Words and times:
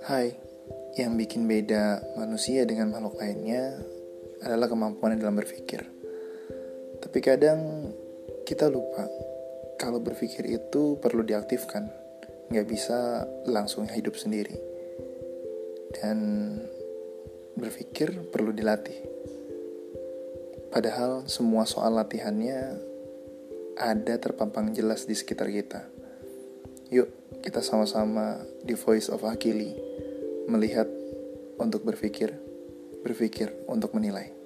Hai, 0.00 0.32
yang 0.96 1.20
bikin 1.20 1.44
beda 1.44 2.00
manusia 2.16 2.64
dengan 2.64 2.88
makhluk 2.88 3.20
lainnya 3.20 3.76
adalah 4.40 4.64
kemampuan 4.64 5.20
dalam 5.20 5.36
berpikir. 5.36 5.84
Tapi 7.04 7.18
kadang 7.20 7.92
kita 8.48 8.72
lupa 8.72 9.04
kalau 9.76 10.00
berpikir 10.00 10.48
itu 10.48 10.96
perlu 11.04 11.20
diaktifkan, 11.20 11.92
nggak 12.48 12.64
bisa 12.64 13.28
langsung 13.44 13.92
hidup 13.92 14.16
sendiri. 14.16 14.56
Dan 15.92 16.16
berpikir 17.60 18.24
perlu 18.32 18.56
dilatih. 18.56 19.04
Padahal 20.72 21.28
semua 21.28 21.68
soal 21.68 22.00
latihannya 22.00 22.88
ada 23.76 24.16
terpampang 24.16 24.72
jelas 24.72 25.04
di 25.04 25.12
sekitar 25.12 25.52
kita. 25.52 25.84
Yuk, 26.88 27.19
kita 27.40 27.64
sama-sama 27.64 28.40
di 28.64 28.76
Voice 28.76 29.08
of 29.08 29.24
Akili 29.24 29.76
melihat 30.48 30.86
untuk 31.60 31.84
berpikir, 31.84 32.32
berpikir 33.04 33.52
untuk 33.68 33.92
menilai. 33.96 34.39